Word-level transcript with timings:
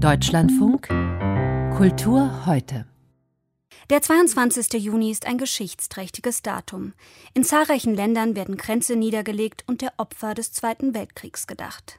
Deutschlandfunk 0.00 0.88
Kultur 1.74 2.44
heute. 2.44 2.86
Der 3.88 4.02
22. 4.02 4.74
Juni 4.74 5.10
ist 5.10 5.26
ein 5.26 5.38
geschichtsträchtiges 5.38 6.42
Datum. 6.42 6.92
In 7.32 7.44
zahlreichen 7.44 7.94
Ländern 7.94 8.36
werden 8.36 8.58
Kränze 8.58 8.94
niedergelegt 8.94 9.64
und 9.66 9.80
der 9.80 9.94
Opfer 9.96 10.34
des 10.34 10.52
Zweiten 10.52 10.92
Weltkriegs 10.92 11.46
gedacht. 11.46 11.98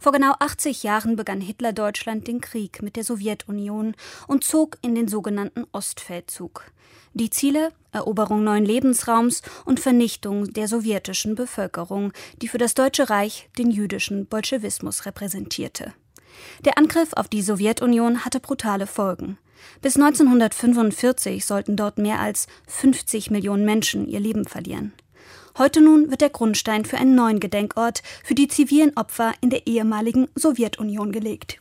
Vor 0.00 0.10
genau 0.10 0.32
80 0.40 0.82
Jahren 0.82 1.14
begann 1.14 1.40
Hitler 1.40 1.72
Deutschland 1.72 2.26
den 2.26 2.40
Krieg 2.40 2.82
mit 2.82 2.96
der 2.96 3.04
Sowjetunion 3.04 3.94
und 4.26 4.42
zog 4.42 4.78
in 4.82 4.96
den 4.96 5.06
sogenannten 5.06 5.66
Ostfeldzug. 5.70 6.72
Die 7.14 7.30
Ziele 7.30 7.72
Eroberung 7.92 8.42
neuen 8.42 8.64
Lebensraums 8.64 9.42
und 9.64 9.78
Vernichtung 9.78 10.52
der 10.52 10.66
sowjetischen 10.66 11.36
Bevölkerung, 11.36 12.12
die 12.42 12.48
für 12.48 12.58
das 12.58 12.74
Deutsche 12.74 13.08
Reich 13.08 13.48
den 13.56 13.70
jüdischen 13.70 14.26
Bolschewismus 14.26 15.06
repräsentierte. 15.06 15.94
Der 16.64 16.78
Angriff 16.78 17.12
auf 17.14 17.28
die 17.28 17.42
Sowjetunion 17.42 18.24
hatte 18.24 18.40
brutale 18.40 18.86
Folgen. 18.86 19.38
Bis 19.82 19.96
1945 19.96 21.44
sollten 21.44 21.76
dort 21.76 21.98
mehr 21.98 22.20
als 22.20 22.46
50 22.68 23.30
Millionen 23.30 23.64
Menschen 23.64 24.08
ihr 24.08 24.20
Leben 24.20 24.44
verlieren. 24.44 24.92
Heute 25.58 25.80
nun 25.80 26.10
wird 26.10 26.20
der 26.20 26.30
Grundstein 26.30 26.84
für 26.84 26.98
einen 26.98 27.14
neuen 27.14 27.40
Gedenkort 27.40 28.02
für 28.22 28.34
die 28.34 28.48
zivilen 28.48 28.96
Opfer 28.96 29.32
in 29.40 29.50
der 29.50 29.66
ehemaligen 29.66 30.28
Sowjetunion 30.34 31.12
gelegt. 31.12 31.60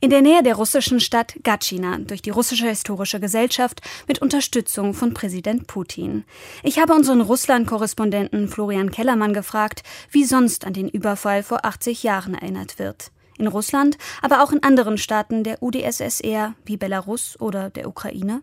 In 0.00 0.10
der 0.10 0.20
Nähe 0.20 0.42
der 0.42 0.54
russischen 0.54 1.00
Stadt 1.00 1.36
Gatschina 1.42 1.98
durch 1.98 2.22
die 2.22 2.30
russische 2.30 2.68
historische 2.68 3.18
Gesellschaft 3.18 3.80
mit 4.06 4.20
Unterstützung 4.20 4.94
von 4.94 5.14
Präsident 5.14 5.66
Putin. 5.66 6.24
Ich 6.62 6.78
habe 6.78 6.94
unseren 6.94 7.20
Russland-Korrespondenten 7.20 8.48
Florian 8.48 8.90
Kellermann 8.90 9.32
gefragt, 9.32 9.82
wie 10.10 10.24
sonst 10.24 10.66
an 10.66 10.74
den 10.74 10.88
Überfall 10.88 11.42
vor 11.42 11.64
80 11.64 12.02
Jahren 12.02 12.34
erinnert 12.34 12.78
wird. 12.78 13.10
In 13.38 13.46
Russland, 13.46 13.98
aber 14.22 14.42
auch 14.42 14.52
in 14.52 14.62
anderen 14.62 14.96
Staaten 14.96 15.44
der 15.44 15.62
UdSSR 15.62 16.54
wie 16.64 16.76
Belarus 16.76 17.38
oder 17.38 17.70
der 17.70 17.88
Ukraine? 17.88 18.42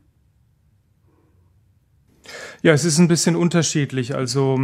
Ja, 2.61 2.73
es 2.73 2.85
ist 2.85 2.99
ein 2.99 3.07
bisschen 3.07 3.35
unterschiedlich. 3.35 4.15
Also 4.15 4.59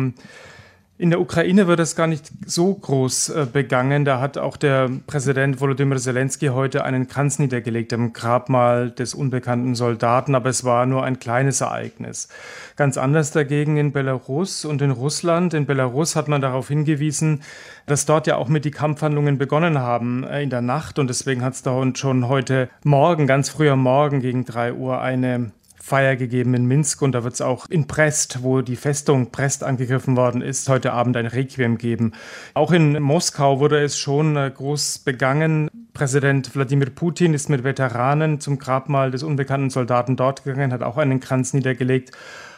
in 0.99 1.11
der 1.11 1.21
Ukraine 1.21 1.65
wird 1.67 1.79
das 1.79 1.95
gar 1.95 2.07
nicht 2.07 2.29
so 2.45 2.73
groß 2.73 3.29
äh, 3.29 3.47
begangen. 3.51 4.03
Da 4.03 4.19
hat 4.19 4.37
auch 4.37 4.57
der 4.57 4.91
Präsident 5.07 5.61
Volodymyr 5.61 5.97
Zelensky 5.97 6.47
heute 6.47 6.83
einen 6.83 7.07
Kranz 7.07 7.39
niedergelegt 7.39 7.93
am 7.93 8.11
Grabmal 8.11 8.91
des 8.91 9.13
unbekannten 9.13 9.75
Soldaten, 9.75 10.35
aber 10.35 10.49
es 10.49 10.65
war 10.65 10.85
nur 10.85 11.05
ein 11.05 11.17
kleines 11.17 11.61
Ereignis. 11.61 12.27
Ganz 12.75 12.97
anders 12.97 13.31
dagegen 13.31 13.77
in 13.77 13.93
Belarus 13.93 14.65
und 14.65 14.81
in 14.81 14.91
Russland. 14.91 15.53
In 15.53 15.65
Belarus 15.65 16.17
hat 16.17 16.27
man 16.27 16.41
darauf 16.41 16.67
hingewiesen, 16.67 17.43
dass 17.85 18.05
dort 18.05 18.27
ja 18.27 18.35
auch 18.35 18.49
mit 18.49 18.65
die 18.65 18.71
Kampfhandlungen 18.71 19.37
begonnen 19.37 19.79
haben 19.79 20.25
äh, 20.25 20.43
in 20.43 20.49
der 20.49 20.61
Nacht 20.61 20.99
und 20.99 21.07
deswegen 21.07 21.43
hat 21.43 21.53
es 21.53 21.63
da 21.63 21.81
schon 21.95 22.27
heute 22.27 22.67
Morgen, 22.83 23.25
ganz 23.25 23.47
früh 23.47 23.69
am 23.69 23.81
Morgen 23.81 24.19
gegen 24.19 24.43
drei 24.43 24.73
Uhr 24.73 24.99
eine 24.99 25.51
Feier 25.89 26.15
gegeben 26.15 26.53
in 26.53 26.65
Minsk 26.65 27.01
und 27.01 27.13
da 27.13 27.23
wird 27.23 27.33
es 27.33 27.41
auch 27.41 27.65
in 27.67 27.87
Brest, 27.87 28.43
wo 28.43 28.61
die 28.61 28.75
Festung 28.75 29.31
Brest 29.31 29.63
angegriffen 29.63 30.15
worden 30.15 30.41
ist, 30.41 30.69
heute 30.69 30.93
Abend 30.93 31.17
ein 31.17 31.25
Requiem 31.25 31.77
geben. 31.77 32.13
Auch 32.53 32.71
in 32.71 33.01
Moskau 33.01 33.59
wurde 33.59 33.83
es 33.83 33.97
schon 33.97 34.35
äh, 34.37 34.51
groß 34.53 34.99
begangen. 34.99 35.69
Präsident 35.93 36.55
Wladimir 36.55 36.91
Putin 36.91 37.33
ist 37.33 37.49
mit 37.49 37.63
Veteranen 37.63 38.39
zum 38.39 38.59
Grabmal 38.59 39.09
des 39.09 39.23
unbekannten 39.23 39.71
Soldaten 39.71 40.15
dort 40.15 40.43
gegangen, 40.43 40.71
hat 40.71 40.83
auch 40.83 40.97
einen 40.97 41.19
Kranz 41.19 41.53
niedergelegt, 41.53 42.11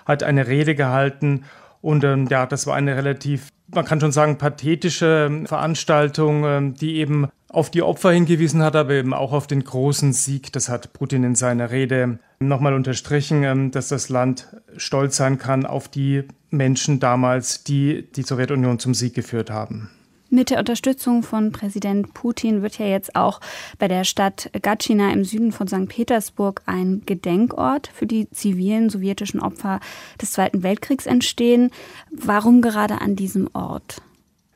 hat 0.05 0.23
eine 0.23 0.47
Rede 0.47 0.75
gehalten 0.75 1.45
und 1.81 2.03
ähm, 2.03 2.27
ja, 2.29 2.45
das 2.45 2.67
war 2.67 2.75
eine 2.75 2.95
relativ, 2.95 3.49
man 3.73 3.85
kann 3.85 3.99
schon 3.99 4.11
sagen, 4.11 4.37
pathetische 4.37 5.43
Veranstaltung, 5.45 6.43
ähm, 6.45 6.73
die 6.75 6.97
eben 6.97 7.27
auf 7.49 7.69
die 7.69 7.81
Opfer 7.81 8.11
hingewiesen 8.11 8.61
hat, 8.61 8.75
aber 8.75 8.93
eben 8.93 9.13
auch 9.13 9.33
auf 9.33 9.47
den 9.47 9.63
großen 9.63 10.13
Sieg. 10.13 10.53
Das 10.53 10.69
hat 10.69 10.93
Putin 10.93 11.23
in 11.23 11.35
seiner 11.35 11.71
Rede 11.71 12.19
nochmal 12.47 12.73
unterstrichen, 12.73 13.43
ähm, 13.43 13.71
dass 13.71 13.89
das 13.89 14.09
Land 14.09 14.47
stolz 14.77 15.17
sein 15.17 15.37
kann 15.37 15.65
auf 15.65 15.87
die 15.87 16.23
Menschen 16.49 16.99
damals, 16.99 17.63
die 17.63 18.07
die 18.15 18.23
Sowjetunion 18.23 18.79
zum 18.79 18.93
Sieg 18.93 19.13
geführt 19.13 19.49
haben. 19.49 19.89
Mit 20.33 20.49
der 20.49 20.59
Unterstützung 20.59 21.23
von 21.23 21.51
Präsident 21.51 22.13
Putin 22.13 22.61
wird 22.61 22.79
ja 22.79 22.85
jetzt 22.85 23.17
auch 23.17 23.41
bei 23.79 23.89
der 23.89 24.05
Stadt 24.05 24.49
Gatschina 24.61 25.11
im 25.11 25.25
Süden 25.25 25.51
von 25.51 25.67
St. 25.67 25.89
Petersburg 25.89 26.61
ein 26.65 27.01
Gedenkort 27.05 27.91
für 27.93 28.05
die 28.05 28.29
zivilen 28.31 28.89
sowjetischen 28.89 29.41
Opfer 29.41 29.81
des 30.21 30.31
Zweiten 30.31 30.63
Weltkriegs 30.63 31.05
entstehen. 31.05 31.69
Warum 32.11 32.61
gerade 32.61 33.01
an 33.01 33.17
diesem 33.17 33.49
Ort? 33.51 34.01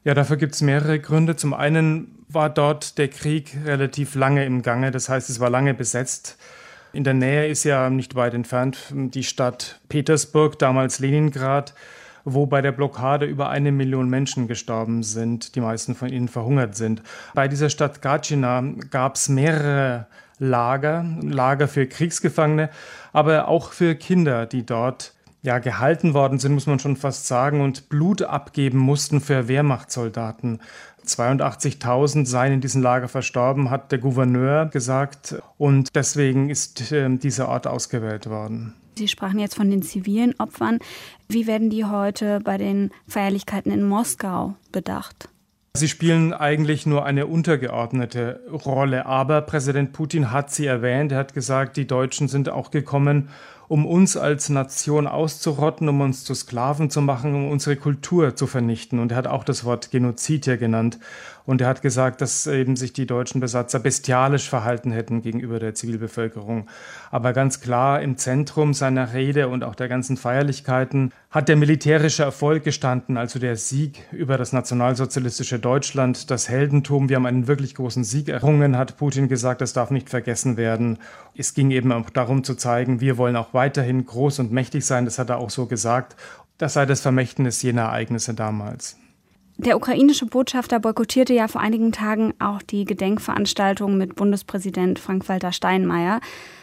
Ja, 0.06 0.14
dafür 0.14 0.38
gibt 0.38 0.56
es 0.56 0.62
mehrere 0.62 0.98
Gründe. 0.98 1.36
Zum 1.36 1.54
einen 1.54 2.24
war 2.30 2.50
dort 2.50 2.98
der 2.98 3.10
Krieg 3.10 3.58
relativ 3.66 4.16
lange 4.16 4.46
im 4.46 4.62
Gange, 4.62 4.92
das 4.92 5.10
heißt, 5.10 5.30
es 5.30 5.42
war 5.42 5.50
lange 5.50 5.74
besetzt. 5.74 6.38
In 6.96 7.04
der 7.04 7.14
Nähe 7.14 7.48
ist 7.50 7.66
ja 7.66 7.90
nicht 7.90 8.16
weit 8.16 8.34
entfernt 8.34 8.86
die 8.90 9.26
Stadt 9.26 9.82
Petersburg, 9.90 10.58
damals 10.60 11.00
Leningrad, 11.00 11.74
wo 12.24 12.46
bei 12.46 12.62
der 12.62 12.72
Blockade 12.72 13.26
über 13.26 13.50
eine 13.50 13.74
Million 13.74 14.08
Menschen 14.08 14.48
gestorben 14.48 15.04
sind, 15.04 15.56
die 15.56 15.60
meisten 15.60 15.94
von 15.94 16.08
ihnen 16.08 16.30
verhungert 16.30 16.78
sind. 16.78 17.04
Bei 17.34 17.50
dieser 17.50 17.70
Stadt 17.70 18.02
Gatschina 18.02 18.64
gab 18.92 19.16
es 19.16 19.28
mehrere 19.28 20.08
Lager, 20.40 21.06
Lager 21.22 21.68
für 21.68 21.86
Kriegsgefangene, 21.86 22.70
aber 23.12 23.50
auch 23.50 23.74
für 23.74 23.96
Kinder, 23.96 24.46
die 24.46 24.66
dort 24.66 25.15
ja, 25.46 25.60
gehalten 25.60 26.14
worden 26.14 26.40
sind, 26.40 26.54
muss 26.54 26.66
man 26.66 26.80
schon 26.80 26.98
fast 26.98 27.28
sagen, 27.28 27.62
und 27.62 27.88
Blut 27.88 28.24
abgeben 28.24 28.80
mussten 28.80 29.22
für 29.22 29.48
Wehrmachtssoldaten. 29.48 30.60
82.000 31.06 32.26
seien 32.26 32.54
in 32.54 32.62
diesem 32.62 32.82
Lager 32.82 33.08
verstorben, 33.08 33.70
hat 33.70 33.92
der 33.92 34.00
Gouverneur 34.00 34.66
gesagt. 34.66 35.36
Und 35.58 35.96
deswegen 35.96 36.50
ist 36.50 36.92
äh, 36.92 37.16
dieser 37.18 37.48
Ort 37.48 37.68
ausgewählt 37.68 38.28
worden. 38.28 38.74
Sie 38.98 39.08
sprachen 39.08 39.40
jetzt 39.40 39.56
von 39.56 39.70
den 39.70 39.84
zivilen 39.84 40.34
Opfern. 40.40 40.80
Wie 41.28 41.46
werden 41.46 41.70
die 41.70 41.86
heute 41.86 42.40
bei 42.40 42.58
den 42.58 42.92
Feierlichkeiten 43.08 43.72
in 43.72 43.84
Moskau 43.84 44.56
bedacht? 44.72 45.30
Sie 45.76 45.90
spielen 45.90 46.34
eigentlich 46.34 46.86
nur 46.86 47.06
eine 47.06 47.28
untergeordnete 47.28 48.40
Rolle, 48.50 49.06
aber 49.06 49.42
Präsident 49.42 49.92
Putin 49.92 50.32
hat 50.32 50.50
sie 50.50 50.66
erwähnt. 50.66 51.12
Er 51.12 51.18
hat 51.20 51.34
gesagt, 51.34 51.76
die 51.76 51.86
Deutschen 51.86 52.30
sind 52.30 52.50
auch 52.50 52.72
gekommen, 52.72 53.30
um 53.68 53.86
uns 53.86 54.18
als 54.18 54.50
Nation 54.50 55.08
auszurotten, 55.08 55.90
um 55.90 56.02
uns 56.02 56.24
zu 56.24 56.34
Sklaven 56.34 56.90
zu 56.90 57.02
machen, 57.02 57.34
um 57.36 57.52
unsere 57.52 57.76
Kultur 57.76 58.36
zu 58.36 58.48
vernichten. 58.48 59.00
Und 59.00 59.12
er 59.12 59.18
hat 59.18 59.28
auch 59.28 59.44
das 59.44 59.66
Wort 59.66 59.92
Genozid 59.92 60.46
hier 60.46 60.58
genannt. 60.58 61.00
Und 61.46 61.62
er 61.62 61.68
hat 61.68 61.84
gesagt, 61.84 62.22
dass 62.22 62.48
eben 62.48 62.76
sich 62.76 62.92
die 62.94 63.06
deutschen 63.06 63.40
Besatzer 63.40 63.80
bestialisch 63.80 64.50
verhalten 64.50 64.92
hätten 64.92 65.22
gegenüber 65.22 65.60
der 65.60 65.76
Zivilbevölkerung. 65.76 66.68
Aber 67.12 67.34
ganz 67.34 67.62
klar 67.62 68.02
im 68.02 68.18
Zentrum 68.18 68.74
seiner 68.74 69.14
Rede 69.14 69.48
und 69.48 69.64
auch 69.64 69.76
der 69.76 69.88
ganzen 69.88 70.18
Feierlichkeiten 70.18 71.12
hat 71.30 71.48
der 71.48 71.56
militärische 71.56 72.24
Erfolg 72.24 72.64
gestanden, 72.64 73.18
also 73.18 73.38
der 73.38 73.58
Sieg 73.58 74.02
über 74.12 74.38
das 74.38 74.54
nationalsozialistische 74.54 75.60
Deutschland, 75.60 76.32
das 76.32 76.50
Heldentum. 76.50 77.10
Wir 77.10 77.18
haben 77.18 77.26
einen 77.28 77.48
wirklich 77.48 77.76
großen 77.76 78.04
Sieg 78.04 78.30
errungen, 78.30 78.78
hat 78.78 78.98
Putin 78.98 79.28
gesagt. 79.28 79.62
Das 79.62 79.74
darf 79.74 79.92
nicht 79.92 80.10
vergessen 80.10 80.58
werden. 80.58 80.98
Es 81.36 81.54
ging 81.54 81.70
eben 81.70 81.92
auch 81.92 82.10
darum 82.10 82.44
zu 82.44 82.56
zeigen, 82.56 83.02
wir 83.02 83.18
wollen 83.18 83.36
auch 83.36 83.54
weiterhin 83.56 84.06
groß 84.06 84.38
und 84.38 84.52
mächtig 84.52 84.86
sein. 84.86 85.06
Das 85.06 85.18
hat 85.18 85.32
er 85.32 85.40
auch 85.40 85.50
so 85.50 85.66
gesagt. 85.66 86.16
Das 86.60 86.74
sei 86.74 86.86
das 86.86 87.02
Vermächtnis 87.02 87.64
jener 87.64 87.84
Ereignisse 87.84 88.36
damals. 88.36 88.98
Der 89.58 89.78
ukrainische 89.78 90.26
Botschafter 90.26 90.80
boykottierte 90.80 91.34
ja 91.34 91.48
vor 91.48 91.62
einigen 91.62 91.94
Tagen 91.94 92.34
auch 92.40 92.62
die 92.62 92.84
Gedenkveranstaltung 92.84 93.98
mit 93.98 94.16
Bundespräsident 94.16 95.00
Frank-Walter 95.00 95.54
Steinmeier, 95.54 96.20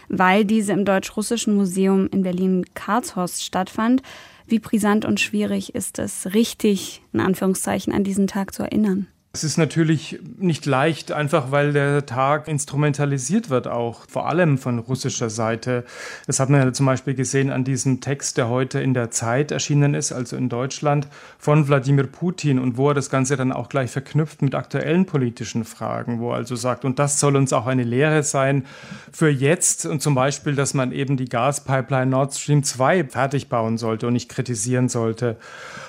weil 0.08 0.44
diese 0.44 0.72
im 0.72 0.84
Deutsch-Russischen 0.84 1.56
Museum 1.56 2.06
in 2.08 2.22
Berlin-Karlshorst 2.22 3.42
stattfand. 3.42 4.02
Wie 4.46 4.58
brisant 4.58 5.06
und 5.06 5.20
schwierig 5.20 5.74
ist 5.74 5.98
es, 5.98 6.34
richtig, 6.34 7.02
in 7.14 7.20
Anführungszeichen, 7.20 7.94
an 7.94 8.04
diesen 8.04 8.26
Tag 8.26 8.52
zu 8.52 8.62
erinnern? 8.62 9.06
Es 9.34 9.44
ist 9.44 9.56
natürlich 9.56 10.20
nicht 10.36 10.66
leicht, 10.66 11.10
einfach 11.10 11.50
weil 11.50 11.72
der 11.72 12.04
Tag 12.04 12.48
instrumentalisiert 12.48 13.48
wird, 13.48 13.66
auch 13.66 14.02
vor 14.06 14.28
allem 14.28 14.58
von 14.58 14.78
russischer 14.78 15.30
Seite. 15.30 15.86
Das 16.26 16.38
hat 16.38 16.50
man 16.50 16.60
ja 16.60 16.70
zum 16.74 16.84
Beispiel 16.84 17.14
gesehen 17.14 17.48
an 17.48 17.64
diesem 17.64 18.02
Text, 18.02 18.36
der 18.36 18.50
heute 18.50 18.80
in 18.80 18.92
der 18.92 19.10
Zeit 19.10 19.50
erschienen 19.50 19.94
ist, 19.94 20.12
also 20.12 20.36
in 20.36 20.50
Deutschland, 20.50 21.08
von 21.38 21.66
Wladimir 21.66 22.08
Putin 22.08 22.58
und 22.58 22.76
wo 22.76 22.90
er 22.90 22.94
das 22.94 23.08
Ganze 23.08 23.38
dann 23.38 23.52
auch 23.52 23.70
gleich 23.70 23.90
verknüpft 23.90 24.42
mit 24.42 24.54
aktuellen 24.54 25.06
politischen 25.06 25.64
Fragen, 25.64 26.20
wo 26.20 26.32
er 26.32 26.36
also 26.36 26.54
sagt, 26.54 26.84
und 26.84 26.98
das 26.98 27.18
soll 27.18 27.36
uns 27.36 27.54
auch 27.54 27.66
eine 27.66 27.84
Lehre 27.84 28.24
sein 28.24 28.66
für 29.10 29.30
jetzt 29.30 29.86
und 29.86 30.02
zum 30.02 30.14
Beispiel, 30.14 30.56
dass 30.56 30.74
man 30.74 30.92
eben 30.92 31.16
die 31.16 31.30
Gaspipeline 31.30 32.10
Nord 32.10 32.34
Stream 32.34 32.64
2 32.64 33.04
fertig 33.04 33.48
bauen 33.48 33.78
sollte 33.78 34.08
und 34.08 34.12
nicht 34.12 34.28
kritisieren 34.28 34.90
sollte. 34.90 35.38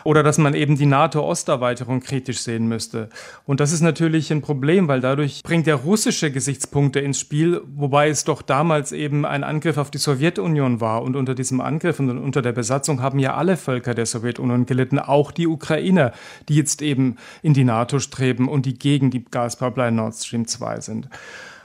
Oder 0.06 0.24
dass 0.24 0.38
man 0.38 0.54
eben 0.54 0.78
die 0.78 0.86
NATO-Osterweiterung 0.86 2.00
kritisch 2.00 2.40
sehen 2.40 2.69
müsste. 2.69 3.10
Und 3.45 3.59
das 3.59 3.71
ist 3.71 3.81
natürlich 3.81 4.31
ein 4.31 4.41
Problem, 4.41 4.88
weil 4.88 5.01
dadurch 5.01 5.41
bringt 5.44 5.68
er 5.68 5.75
russische 5.75 6.31
Gesichtspunkte 6.31 7.00
ins 7.00 7.19
Spiel, 7.19 7.62
wobei 7.75 8.09
es 8.09 8.24
doch 8.24 8.41
damals 8.41 8.91
eben 8.91 9.25
ein 9.25 9.44
Angriff 9.44 9.77
auf 9.77 9.91
die 9.91 9.97
Sowjetunion 9.97 10.81
war. 10.81 11.03
Und 11.03 11.15
unter 11.15 11.35
diesem 11.35 11.62
Angriff 11.62 12.00
und 12.00 12.09
unter 12.09 12.41
der 12.41 12.53
Besatzung 12.53 13.01
haben 13.01 13.19
ja 13.19 13.35
alle 13.35 13.57
Völker 13.57 13.94
der 13.94 14.06
Sowjetunion 14.06 14.65
gelitten, 14.65 15.00
auch 15.00 15.31
die 15.31 15.47
Ukrainer, 15.47 16.13
die 16.47 16.56
jetzt 16.56 16.81
eben 16.81 17.18
in 17.41 17.53
die 17.53 17.63
NATO 17.63 18.00
streben 18.00 18.47
und 18.47 18.65
die 18.65 18.77
gegen 18.77 19.12
die 19.12 19.25
Gaspipeline 19.25 19.95
Nord 19.95 20.15
Stream 20.15 20.47
2 20.47 20.80
sind. 20.80 21.09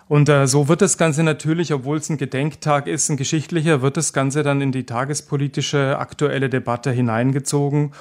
Und 0.08 0.30
äh, 0.30 0.46
so 0.46 0.68
wird 0.68 0.80
das 0.80 0.96
Ganze 0.96 1.22
natürlich, 1.22 1.72
obwohl 1.72 1.98
es 1.98 2.08
ein 2.08 2.16
Gedenktag 2.16 2.86
ist, 2.86 3.10
ein 3.10 3.18
geschichtlicher, 3.18 3.82
wird 3.82 3.98
das 3.98 4.14
Ganze 4.14 4.42
dann 4.42 4.62
in 4.62 4.72
die 4.72 4.86
tagespolitische 4.86 5.98
aktuelle 5.98 6.48
Debatte 6.48 6.90
hineingezogen 6.90 7.92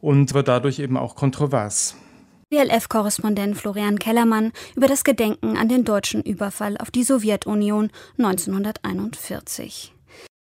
und 0.00 0.34
wird 0.34 0.46
dadurch 0.46 0.78
eben 0.78 0.96
auch 0.96 1.16
kontrovers. 1.16 1.96
WLF-Korrespondent 2.50 3.58
Florian 3.58 3.98
Kellermann 3.98 4.52
über 4.74 4.86
das 4.86 5.04
Gedenken 5.04 5.58
an 5.58 5.68
den 5.68 5.84
deutschen 5.84 6.22
Überfall 6.22 6.78
auf 6.78 6.90
die 6.90 7.04
Sowjetunion 7.04 7.90
1941. 8.16 9.92